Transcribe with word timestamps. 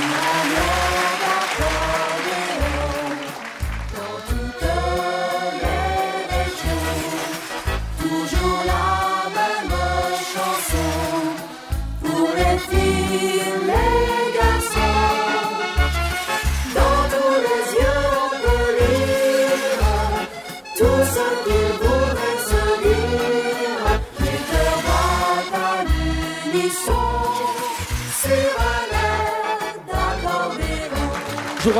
Toujours 0.00 0.77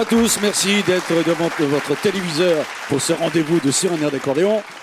Tous, 0.05 0.38
merci 0.41 0.83
d'être 0.84 1.12
devant 1.27 1.48
votre 1.66 2.01
téléviseur 2.01 2.65
pour 2.88 3.01
ce 3.01 3.12
rendez-vous 3.12 3.59
de 3.59 3.70
sur. 3.73 3.91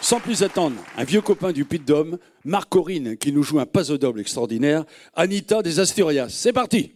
Sans 0.02 0.20
plus 0.20 0.44
attendre, 0.44 0.76
un 0.98 1.04
vieux 1.06 1.22
copain 1.22 1.54
du 1.54 1.64
Puy 1.64 1.80
de 1.80 2.20
Marc 2.44 2.70
Corinne, 2.70 3.16
qui 3.16 3.32
nous 3.32 3.42
joue 3.42 3.60
un 3.60 3.66
paso 3.66 3.98
double 3.98 4.20
extraordinaire, 4.20 4.84
Anita 5.16 5.62
des 5.62 5.80
Asturias. 5.80 6.28
C'est 6.30 6.52
parti 6.52 6.95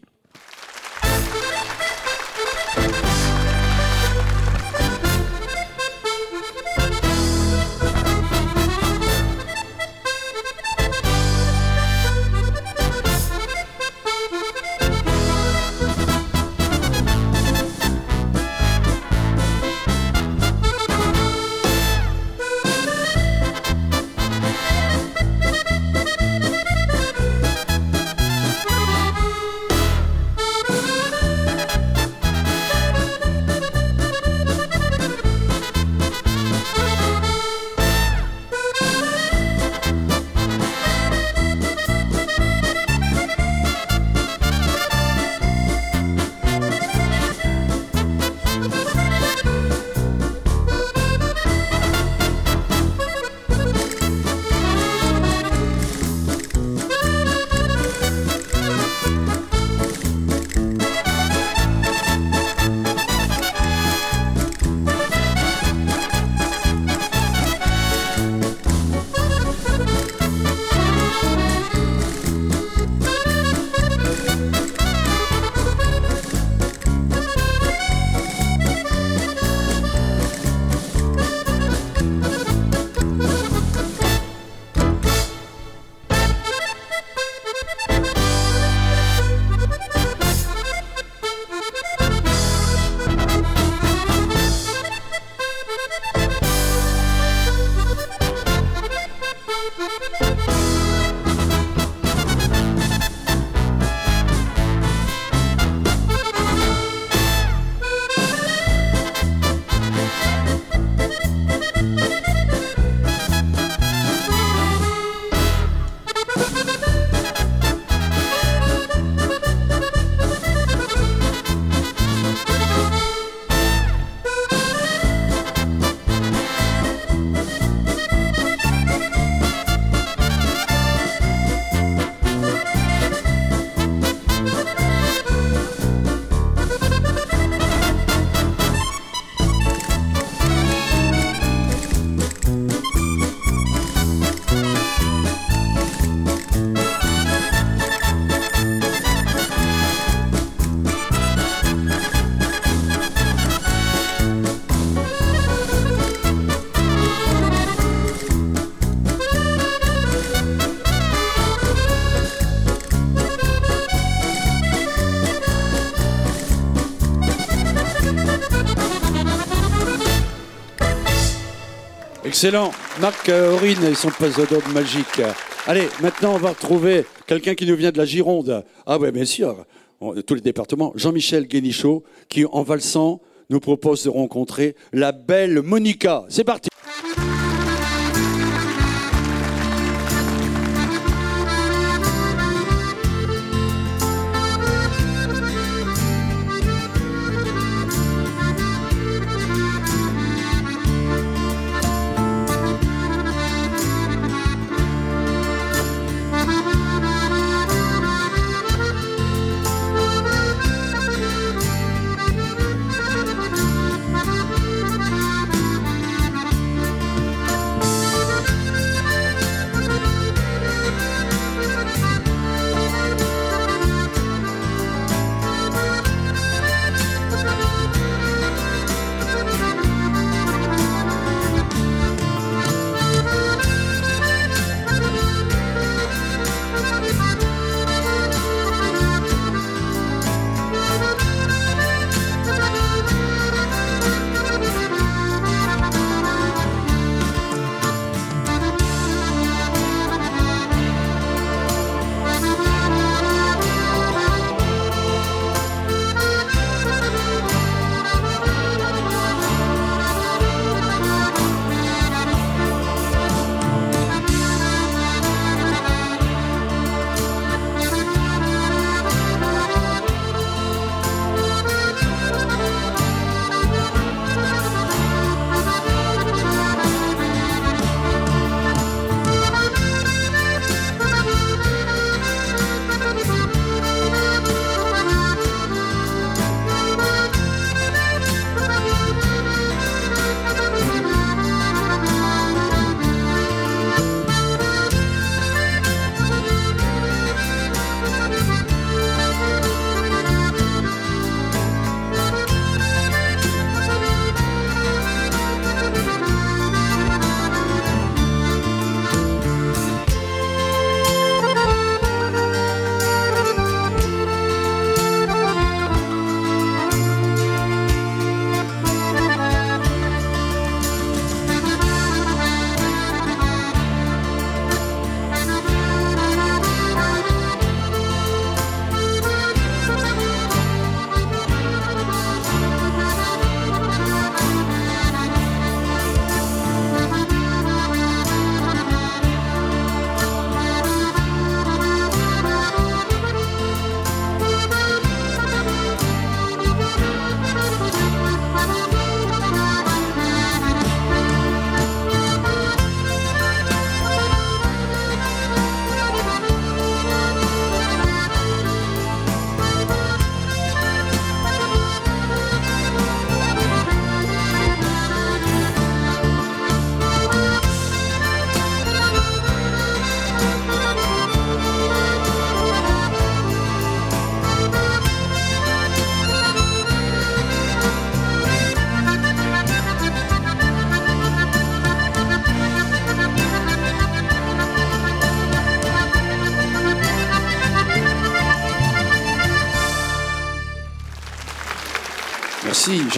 Excellent. 172.41 172.71
Marc 173.01 173.27
euh, 173.27 173.51
Aurine 173.53 173.83
et 173.83 173.93
son 173.93 174.07
paso 174.11 174.45
double 174.45 174.71
magique. 174.73 175.21
Allez, 175.67 175.89
maintenant 176.01 176.35
on 176.35 176.37
va 176.37 176.51
retrouver 176.51 177.03
quelqu'un 177.27 177.53
qui 177.53 177.65
nous 177.65 177.75
vient 177.75 177.91
de 177.91 177.97
la 177.97 178.05
Gironde. 178.05 178.63
Ah 178.85 178.97
ouais, 178.97 179.11
bien 179.11 179.25
sûr. 179.25 179.65
On- 179.99 180.13
Tous 180.21 180.35
les 180.35 180.39
départements. 180.39 180.93
Jean-Michel 180.95 181.47
Guénichot, 181.49 182.01
qui 182.29 182.45
en 182.45 182.63
valsant 182.63 183.19
nous 183.49 183.59
propose 183.59 184.05
de 184.05 184.09
rencontrer 184.09 184.77
la 184.93 185.11
belle 185.11 185.61
Monica. 185.63 186.23
C'est 186.29 186.45
parti. 186.45 186.69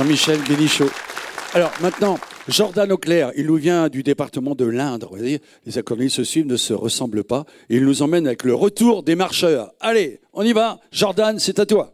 Jean-Michel 0.01 0.41
Guénichot. 0.41 0.89
Alors 1.53 1.71
maintenant, 1.79 2.17
Jordan 2.47 2.91
Auclair, 2.91 3.31
il 3.35 3.45
nous 3.45 3.57
vient 3.57 3.87
du 3.87 4.01
département 4.01 4.55
de 4.55 4.65
l'Indre. 4.65 5.09
Vous 5.11 5.17
voyez, 5.17 5.41
les 5.67 5.77
accords 5.77 5.99
se 6.09 6.23
suivent, 6.23 6.47
ne 6.47 6.57
se 6.57 6.73
ressemblent 6.73 7.23
pas. 7.23 7.45
Il 7.69 7.85
nous 7.85 8.01
emmène 8.01 8.25
avec 8.25 8.43
le 8.43 8.55
retour 8.55 9.03
des 9.03 9.13
marcheurs. 9.13 9.73
Allez, 9.79 10.19
on 10.33 10.41
y 10.41 10.53
va. 10.53 10.79
Jordan, 10.91 11.37
c'est 11.37 11.59
à 11.59 11.67
toi. 11.67 11.93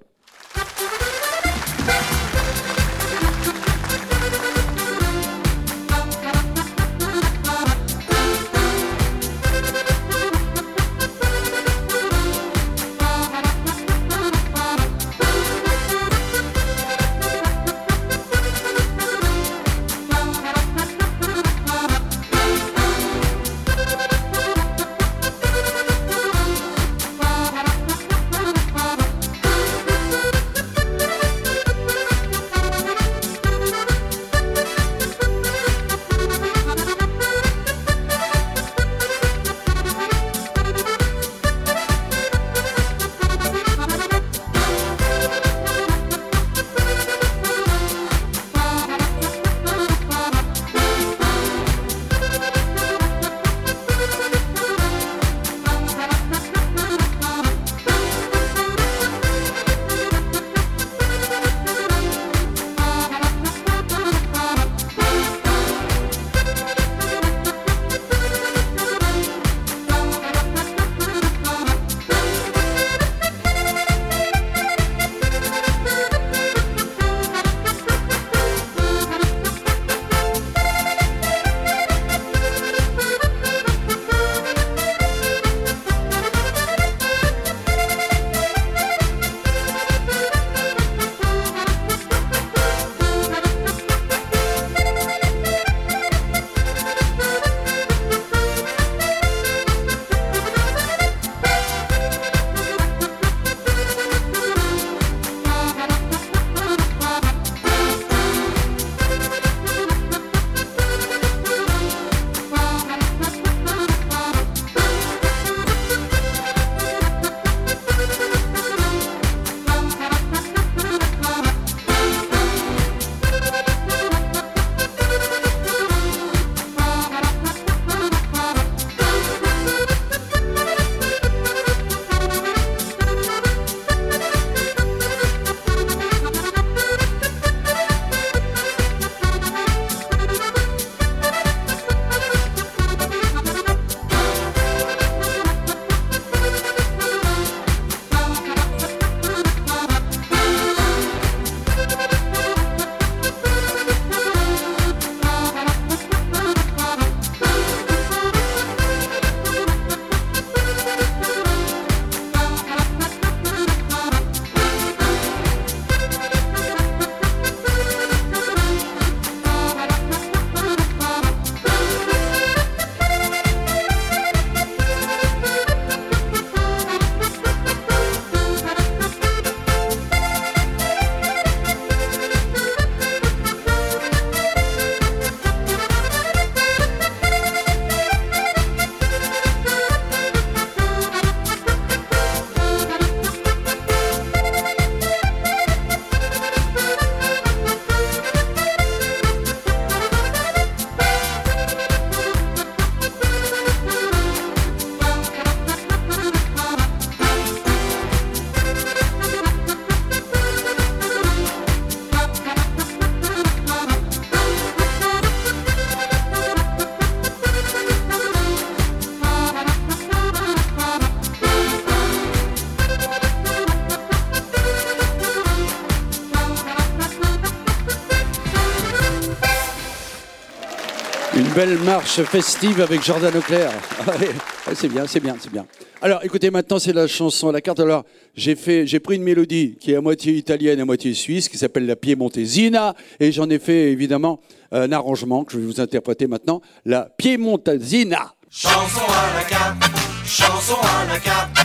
Belle 231.58 231.80
marche 231.80 232.22
festive 232.22 232.82
avec 232.82 233.04
Jordan 233.04 233.36
Auclair. 233.36 233.72
Allez, 234.08 234.30
c'est 234.76 234.90
bien, 234.90 235.08
c'est 235.08 235.20
bien, 235.20 235.36
c'est 235.40 235.52
bien. 235.52 235.66
Alors, 236.04 236.24
écoutez, 236.24 236.52
maintenant 236.52 236.78
c'est 236.78 236.94
la 236.94 237.08
chanson 237.08 237.50
à 237.50 237.52
la 237.52 237.62
carte. 237.62 237.80
Alors, 237.80 238.04
j'ai 238.36 238.56
fait, 238.56 238.86
j'ai 238.86 239.00
pris 239.00 239.16
une 239.16 239.24
mélodie 239.24 239.76
qui 239.80 239.92
est 239.92 239.96
à 239.96 240.02
moitié 240.02 240.34
italienne, 240.34 240.80
à 240.80 240.86
moitié 240.86 241.16
suisse, 241.16 241.50
qui 241.50 241.58
s'appelle 241.58 241.88
la 241.88 241.96
Piemontesina, 241.96 242.94
et 243.20 243.32
j'en 243.32 243.50
ai 243.50 243.58
fait 243.58 243.92
évidemment 243.92 244.40
un 244.72 244.92
arrangement 244.92 245.46
que 245.46 245.54
je 245.54 245.58
vais 245.58 245.66
vous 245.66 245.82
interpréter 245.82 246.28
maintenant, 246.28 246.62
la 246.86 247.10
Piemontesina. 247.18 248.36
Chanson 248.52 249.02
à 249.10 249.40
la 249.40 249.44
carte, 249.44 249.84
chanson 250.28 250.78
à 250.80 251.12
la 251.12 251.20
carte, 251.20 251.58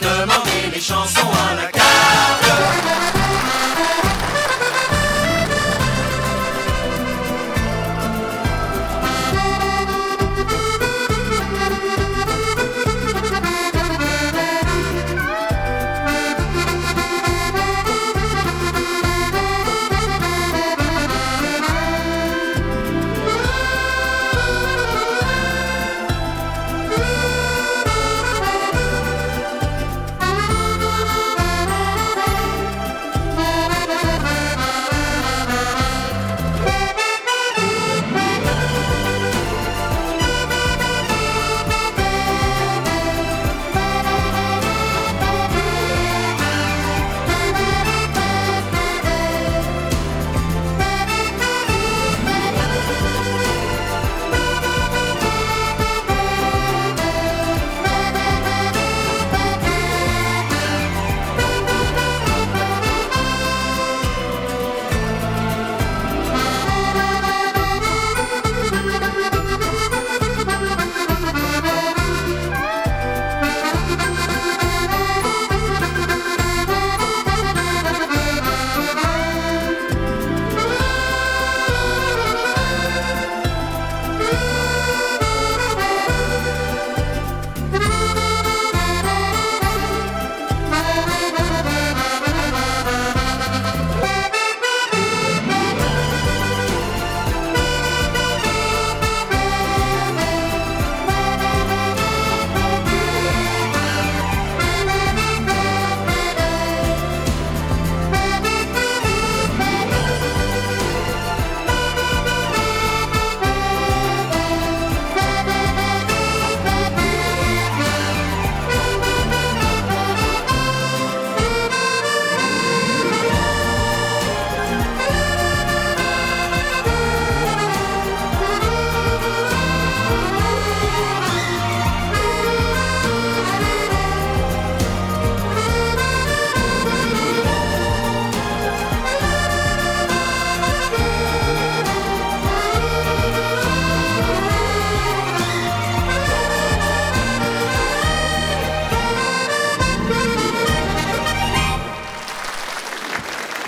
demandez 0.00 0.74
les 0.74 0.80
chansons 0.80 1.20
à 1.20 1.54
la 1.54 1.70
carte. 1.70 3.25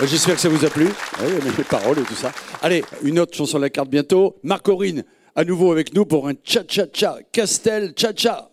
J'espère 0.09 0.35
que 0.35 0.41
ça 0.41 0.49
vous 0.49 0.65
a 0.65 0.69
plu. 0.71 0.87
Oui, 1.21 1.33
mais 1.43 1.51
les 1.55 1.63
paroles 1.63 1.99
et 1.99 2.03
tout 2.03 2.15
ça. 2.15 2.31
Allez, 2.63 2.83
une 3.03 3.19
autre 3.19 3.37
chanson 3.37 3.57
à 3.57 3.59
la 3.59 3.69
carte 3.69 3.89
bientôt. 3.89 4.37
Marc 4.41 4.67
Aurine, 4.67 5.03
à 5.35 5.43
nouveau 5.43 5.71
avec 5.71 5.93
nous 5.93 6.03
pour 6.03 6.27
un 6.27 6.33
cha-cha-cha. 6.43 7.19
Castel, 7.31 7.93
cha-cha. 7.95 8.48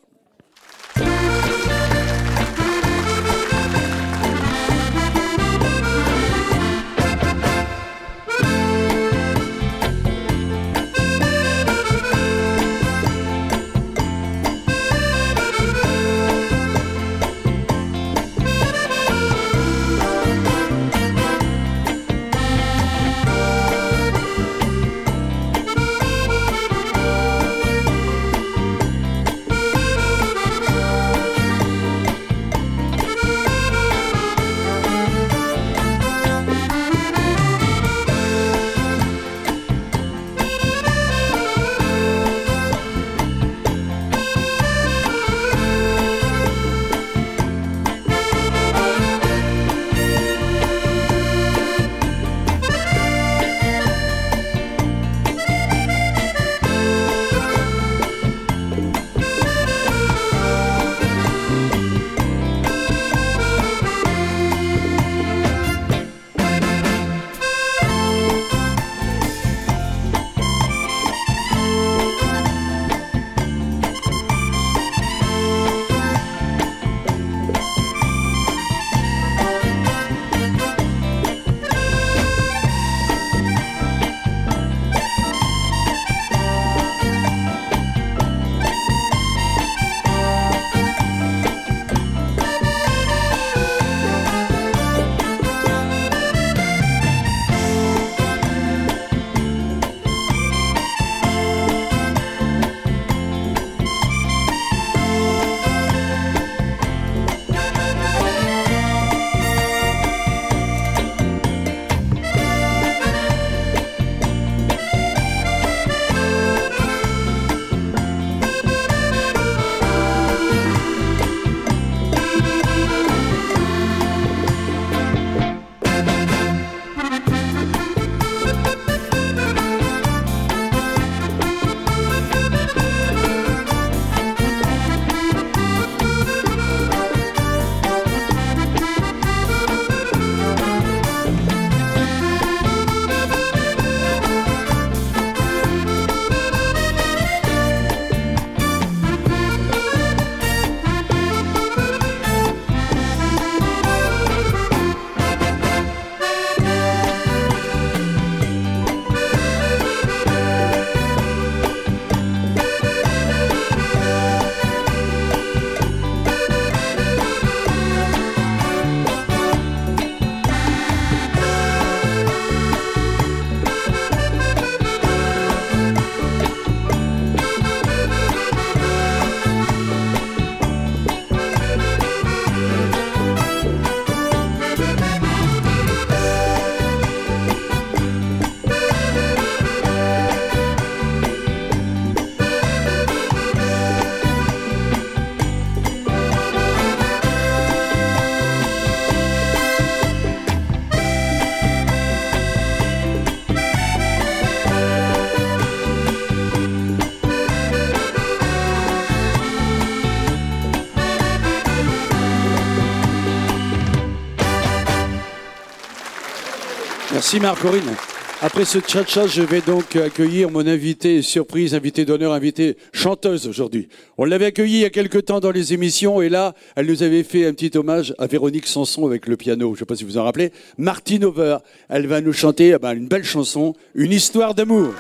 Merci 217.26 217.41
Marc 217.41 217.60
Corinne. 217.60 217.97
Après 218.41 218.65
ce 218.65 218.78
tcha-tcha, 218.78 219.26
je 219.26 219.43
vais 219.43 219.60
donc 219.60 219.97
accueillir 219.97 220.49
mon 220.49 220.65
invité 220.65 221.23
surprise, 221.23 221.75
invité 221.75 222.04
d'honneur, 222.04 222.32
invité 222.32 222.76
chanteuse 222.93 223.49
aujourd'hui. 223.49 223.89
On 224.17 224.25
l'avait 224.25 224.45
accueillie 224.47 224.76
il 224.76 224.82
y 224.82 224.84
a 224.84 224.91
quelque 224.91 225.19
temps 225.19 225.41
dans 225.41 225.50
les 225.50 225.73
émissions 225.73 226.23
et 226.23 226.28
là, 226.28 226.54
elle 226.76 226.86
nous 226.86 227.02
avait 227.02 227.25
fait 227.25 227.45
un 227.45 227.52
petit 227.52 227.76
hommage 227.76 228.15
à 228.19 228.28
Véronique 228.28 228.69
Sanson 228.69 229.06
avec 229.06 229.26
le 229.26 229.36
piano. 229.36 229.71
Je 229.71 229.73
ne 229.73 229.78
sais 229.80 229.86
pas 229.86 229.97
si 229.97 230.04
vous 230.04 230.19
en 230.19 230.23
rappelez. 230.23 230.52
Martine 230.78 231.25
Over. 231.25 231.56
Elle 231.89 232.06
va 232.06 232.21
nous 232.21 232.32
chanter 232.32 232.69
eh 232.69 232.78
ben, 232.78 232.97
une 232.97 233.08
belle 233.08 233.25
chanson, 233.25 233.75
une 233.97 234.12
histoire 234.12 234.54
d'amour. 234.54 234.95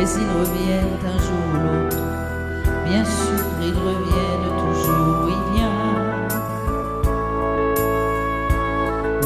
Mais 0.00 0.08
ils 0.16 0.32
reviennent 0.40 0.98
un 1.04 1.18
jour 1.18 1.44
ou 1.52 1.58
l'autre. 1.62 2.02
Bien 2.86 3.04
sûr, 3.04 3.44
ils 3.60 3.78
reviennent 3.88 4.50
toujours, 4.62 5.26
oui, 5.26 5.34
viens. 5.52 5.78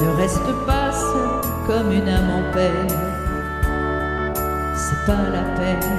Ne 0.02 0.16
reste 0.16 0.52
pas 0.66 0.90
seul 0.90 1.30
comme 1.68 1.92
une 1.92 2.08
âme 2.08 2.28
en 2.28 2.52
peine, 2.52 2.98
c'est 4.74 5.06
pas 5.06 5.30
la 5.36 5.44
peine. 5.58 5.98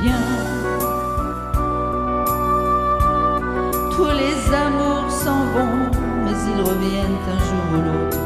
Viens. 0.00 0.30
Tous 3.94 4.12
les 4.22 4.54
amours 4.54 5.10
s'en 5.10 5.42
vont, 5.54 5.90
mais 6.24 6.38
ils 6.50 6.62
reviennent 6.62 7.20
un 7.34 7.38
jour 7.46 7.66
ou 7.74 7.82
l'autre. 7.86 8.22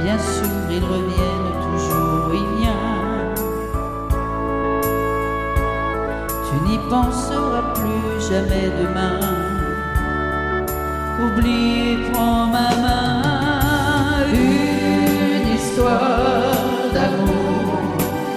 Bien 0.00 0.18
sûr, 0.18 0.52
ils 0.70 0.84
reviennent 0.84 1.52
toujours, 1.72 2.28
oui, 2.30 2.42
viens. 2.58 2.95
pensera 6.88 7.74
plus 7.74 8.20
jamais 8.28 8.70
demain. 8.80 9.20
Oublie, 11.22 11.98
prends 12.12 12.46
ma 12.46 12.70
main, 12.84 14.26
une 14.32 15.48
histoire 15.56 16.90
d'amour. 16.94 17.78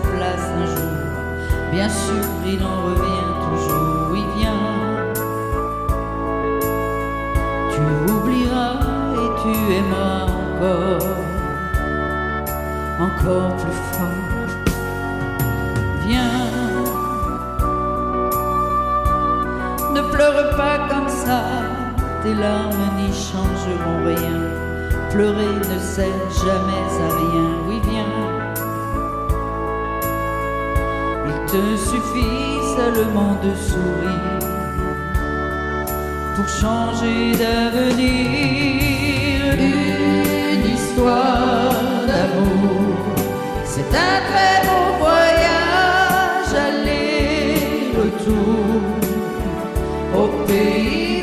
Place 0.00 0.46
un 0.56 0.66
jour. 0.66 0.98
Bien 1.72 1.88
sûr, 1.88 2.24
il 2.46 2.62
en 2.62 2.82
revient 2.86 3.30
toujours, 3.46 4.16
il 4.16 4.28
vient. 4.38 4.68
Tu 7.72 7.80
oublieras 8.12 8.80
et 9.14 9.28
tu 9.42 9.52
aimeras 9.74 10.24
encore, 10.24 11.08
encore 13.00 13.56
plus 13.56 13.80
fort. 13.92 14.28
Viens. 16.06 16.48
Ne 19.94 20.00
pleure 20.12 20.56
pas 20.56 20.78
comme 20.88 21.08
ça, 21.08 21.42
tes 22.22 22.34
larmes 22.34 22.88
n'y 22.96 23.12
changeront 23.12 24.04
rien. 24.04 24.40
Pleurer 25.10 25.54
ne 25.56 25.78
sert 25.78 26.30
jamais 26.30 26.86
à 27.02 27.08
rien, 27.16 27.67
te 31.50 31.76
suffit 31.76 32.60
seulement 32.76 33.34
de 33.42 33.52
sourire 33.68 34.38
pour 36.36 36.48
changer 36.48 37.32
d'avenir. 37.32 38.76
Une 40.52 40.66
histoire 40.76 41.80
d'amour, 42.06 42.98
c'est 43.64 43.92
un 44.08 44.18
très 44.30 44.56
beau 44.66 44.86
voyage 45.00 46.52
aller-retour 46.68 48.18
au 50.22 50.26
pays 50.46 51.17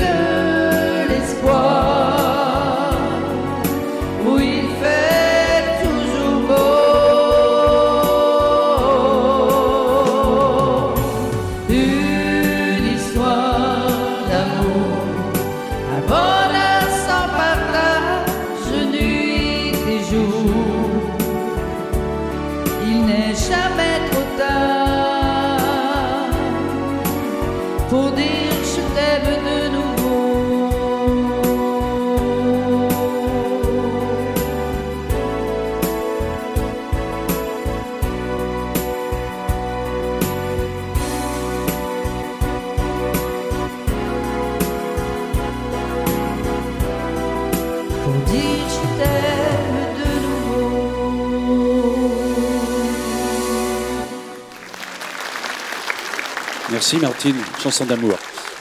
Merci 56.75 56.97
Martine, 56.97 57.37
chanson 57.57 57.85
d'amour. 57.85 58.17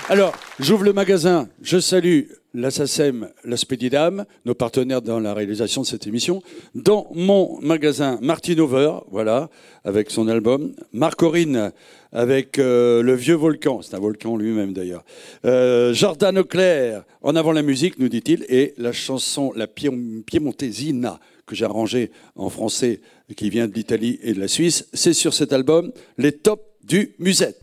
Alors, 0.08 0.36
j'ouvre 0.60 0.84
le 0.84 0.92
magasin, 0.92 1.48
je 1.62 1.80
salue 1.80 2.26
la 2.54 2.70
SACEM, 2.70 3.28
la 3.44 3.56
nos 4.44 4.54
partenaires 4.54 5.02
dans 5.02 5.18
la 5.18 5.34
réalisation 5.34 5.82
de 5.82 5.86
cette 5.88 6.06
émission. 6.06 6.40
Dans 6.76 7.08
mon 7.12 7.58
magasin, 7.60 8.20
Martine 8.22 8.60
Over, 8.60 8.98
voilà, 9.10 9.50
avec 9.82 10.12
son 10.12 10.28
album. 10.28 10.74
Marc 10.92 11.24
Aurine, 11.24 11.72
avec 12.12 12.60
euh, 12.60 13.02
Le 13.02 13.14
Vieux 13.14 13.34
Volcan, 13.34 13.82
c'est 13.82 13.96
un 13.96 13.98
volcan 13.98 14.36
lui-même 14.36 14.72
d'ailleurs. 14.72 15.02
Euh, 15.44 15.92
Jordan 15.92 16.38
Auclair, 16.38 17.02
En 17.20 17.34
avant 17.34 17.50
la 17.50 17.62
musique, 17.62 17.98
nous 17.98 18.08
dit-il, 18.08 18.46
et 18.48 18.74
la 18.78 18.92
chanson 18.92 19.52
La 19.56 19.66
Piemontesina, 19.66 21.18
que 21.46 21.56
j'ai 21.56 21.64
arrangée 21.64 22.12
en 22.36 22.48
français, 22.48 23.00
qui 23.36 23.50
vient 23.50 23.66
de 23.66 23.74
l'Italie 23.74 24.20
et 24.22 24.34
de 24.34 24.38
la 24.38 24.46
Suisse. 24.46 24.86
C'est 24.92 25.14
sur 25.14 25.34
cet 25.34 25.52
album, 25.52 25.90
les 26.16 26.30
tops 26.30 26.62
du 26.84 27.16
musette. 27.18 27.60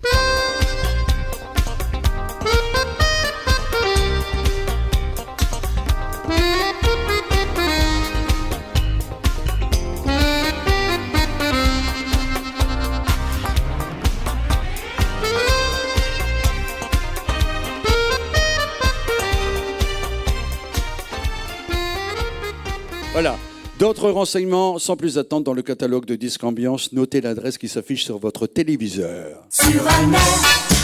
D'autres 23.81 24.11
renseignements, 24.11 24.77
sans 24.77 24.95
plus 24.95 25.17
attendre, 25.17 25.43
dans 25.43 25.55
le 25.55 25.63
catalogue 25.63 26.05
de 26.05 26.15
Disque 26.15 26.43
Ambiance, 26.43 26.93
notez 26.93 27.19
l'adresse 27.19 27.57
qui 27.57 27.67
s'affiche 27.67 28.05
sur 28.05 28.19
votre 28.19 28.45
téléviseur. 28.45 29.43
Sur 29.49 29.81
un 29.87 30.13
air 30.13 30.41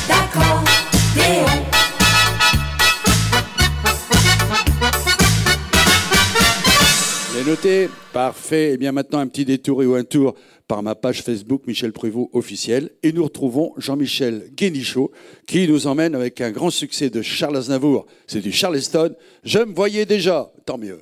d'accordéon. 0.07 1.45
Les 7.35 7.43
noté 7.43 7.87
Parfait. 8.13 8.73
Et 8.73 8.77
bien 8.77 8.91
maintenant, 8.93 9.19
un 9.19 9.27
petit 9.27 9.45
détour 9.45 9.77
ou 9.77 9.93
un 9.93 10.03
tour 10.03 10.33
par 10.67 10.81
ma 10.81 10.95
page 10.95 11.21
Facebook 11.21 11.67
Michel 11.67 11.93
Prévost 11.93 12.31
officiel. 12.33 12.89
Et 13.03 13.11
nous 13.11 13.25
retrouvons 13.25 13.73
Jean-Michel 13.77 14.49
Guénichot 14.55 15.11
qui 15.45 15.67
nous 15.67 15.85
emmène 15.85 16.15
avec 16.15 16.41
un 16.41 16.49
grand 16.49 16.71
succès 16.71 17.11
de 17.11 17.21
Charles 17.21 17.57
Aznavour. 17.57 18.07
C'est 18.25 18.41
du 18.41 18.51
Charleston. 18.51 19.13
Je 19.43 19.59
me 19.59 19.75
voyais 19.75 20.07
déjà. 20.07 20.51
Tant 20.65 20.79
mieux. 20.79 21.01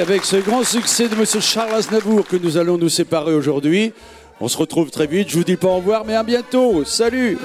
Avec 0.00 0.24
ce 0.24 0.36
grand 0.36 0.64
succès 0.64 1.08
de 1.08 1.14
Monsieur 1.14 1.40
Charles 1.40 1.74
Aznavour 1.74 2.26
que 2.26 2.36
nous 2.36 2.56
allons 2.56 2.78
nous 2.78 2.88
séparer 2.88 3.34
aujourd'hui. 3.34 3.92
On 4.40 4.48
se 4.48 4.56
retrouve 4.56 4.90
très 4.90 5.06
vite. 5.06 5.28
Je 5.28 5.36
vous 5.36 5.44
dis 5.44 5.56
pas 5.56 5.68
au 5.68 5.76
revoir, 5.76 6.04
mais 6.06 6.14
à 6.14 6.22
bientôt. 6.22 6.84
Salut. 6.84 7.36